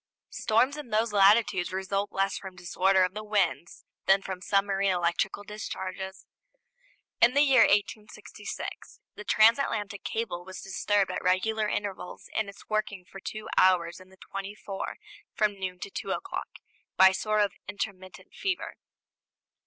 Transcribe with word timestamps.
Storms 0.31 0.77
in 0.77 0.89
those 0.89 1.13
latitudes 1.13 1.71
result 1.71 2.11
less 2.11 2.35
from 2.35 2.55
disorder 2.55 3.03
of 3.03 3.13
the 3.13 3.23
winds 3.23 3.85
than 4.07 4.23
from 4.23 4.41
submarine 4.41 4.89
electrical 4.89 5.43
discharges. 5.43 6.25
In 7.21 7.35
the 7.35 7.43
year 7.43 7.61
1866 7.61 8.99
the 9.13 9.23
transatlantic 9.23 10.03
cable 10.03 10.43
was 10.43 10.59
disturbed 10.63 11.11
at 11.11 11.21
regular 11.23 11.67
intervals 11.69 12.31
in 12.35 12.49
its 12.49 12.67
working 12.67 13.05
for 13.05 13.19
two 13.19 13.47
hours 13.59 13.99
in 13.99 14.09
the 14.09 14.17
twenty 14.17 14.55
four 14.55 14.97
from 15.35 15.59
noon 15.59 15.77
to 15.81 15.91
two 15.91 16.09
o'clock 16.11 16.47
by 16.97 17.09
a 17.09 17.13
sort 17.13 17.41
of 17.41 17.51
intermittent 17.67 18.33
fever. 18.33 18.77